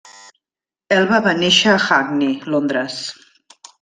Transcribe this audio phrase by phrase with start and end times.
[0.95, 2.97] Elba va néixer a Hackney, Londres.